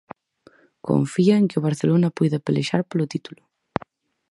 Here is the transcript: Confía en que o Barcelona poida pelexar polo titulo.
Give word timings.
Confía 0.87 1.35
en 1.39 1.45
que 1.49 1.59
o 1.59 1.65
Barcelona 1.67 2.15
poida 2.17 2.43
pelexar 2.47 2.81
polo 2.89 3.09
titulo. 3.13 3.43